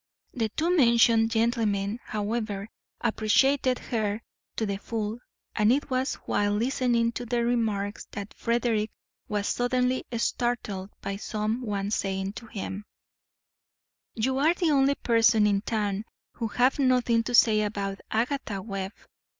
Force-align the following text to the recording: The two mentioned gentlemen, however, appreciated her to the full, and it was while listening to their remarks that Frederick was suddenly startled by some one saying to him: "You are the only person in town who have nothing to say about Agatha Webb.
The 0.33 0.49
two 0.49 0.75
mentioned 0.75 1.29
gentlemen, 1.29 1.99
however, 2.03 2.69
appreciated 3.01 3.77
her 3.77 4.23
to 4.55 4.65
the 4.65 4.77
full, 4.77 5.19
and 5.55 5.71
it 5.71 5.91
was 5.91 6.15
while 6.25 6.53
listening 6.53 7.11
to 7.11 7.25
their 7.27 7.45
remarks 7.45 8.07
that 8.13 8.33
Frederick 8.33 8.89
was 9.27 9.47
suddenly 9.47 10.05
startled 10.17 10.89
by 11.01 11.17
some 11.17 11.61
one 11.61 11.91
saying 11.91 12.33
to 12.33 12.47
him: 12.47 12.83
"You 14.15 14.39
are 14.39 14.55
the 14.55 14.71
only 14.71 14.95
person 14.95 15.45
in 15.45 15.61
town 15.61 16.05
who 16.33 16.47
have 16.47 16.79
nothing 16.79 17.21
to 17.21 17.35
say 17.35 17.61
about 17.61 18.01
Agatha 18.09 18.59
Webb. 18.59 18.93